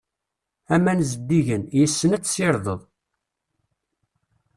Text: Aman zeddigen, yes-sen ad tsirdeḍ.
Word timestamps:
Aman 0.73 0.99
zeddigen, 1.09 1.63
yes-sen 1.79 2.15
ad 2.15 2.23
tsirdeḍ. 2.23 2.81